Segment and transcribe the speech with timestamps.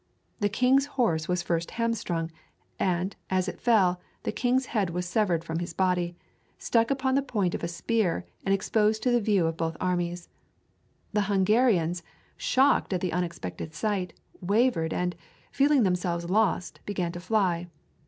[0.39, 2.31] The king's horse was first hamstrung,
[2.79, 6.15] and, as it fell, the king's head was severed from his body,
[6.57, 10.27] stuck upon the point of a spear and exposed to the view of both armies.
[11.13, 12.01] The Hungarians,
[12.35, 15.15] shocked at the unexpected sight, wavered and,
[15.51, 17.67] feeling themselves lost, began to fly.